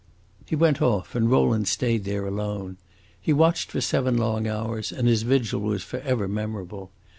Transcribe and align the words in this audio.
He 0.47 0.55
went 0.55 0.81
off, 0.81 1.13
and 1.13 1.29
Rowland 1.29 1.67
stayed 1.67 2.05
there 2.05 2.25
alone. 2.25 2.77
He 3.21 3.33
watched 3.33 3.69
for 3.69 3.81
seven 3.81 4.17
long 4.17 4.47
hours, 4.47 4.91
and 4.91 5.07
his 5.07 5.21
vigil 5.21 5.59
was 5.61 5.83
forever 5.83 6.27
memorable. 6.27 6.89